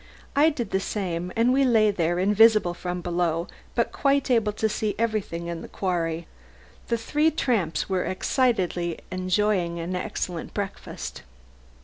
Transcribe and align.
I 0.35 0.49
did 0.49 0.71
the 0.71 0.79
same, 0.79 1.31
and 1.35 1.53
we 1.53 1.63
lay 1.63 1.91
there, 1.91 2.17
invisible 2.17 2.73
from 2.73 3.01
below, 3.01 3.45
but 3.75 3.91
quite 3.91 4.31
able 4.31 4.51
to 4.53 4.67
see 4.67 4.95
everything 4.97 5.45
in 5.45 5.61
the 5.61 5.67
quarry. 5.67 6.25
The 6.87 6.97
three 6.97 7.29
tramps 7.29 7.87
were 7.87 8.03
evidently 8.03 9.01
enjoying 9.11 9.77
an 9.79 9.95
excellent 9.95 10.55
breakfast. 10.55 11.21